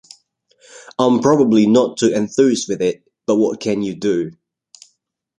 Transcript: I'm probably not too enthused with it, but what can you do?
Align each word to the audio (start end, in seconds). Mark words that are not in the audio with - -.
I'm 0.97 1.19
probably 1.19 1.67
not 1.67 1.97
too 1.97 2.09
enthused 2.11 2.67
with 2.69 2.81
it, 2.81 3.03
but 3.27 3.35
what 3.35 3.59
can 3.59 3.83
you 3.83 3.93
do? 3.93 4.31